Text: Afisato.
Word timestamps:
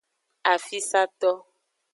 Afisato. 0.53 1.31